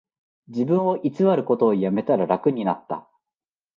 [0.47, 3.07] 自分を偽ることをやめたら楽になった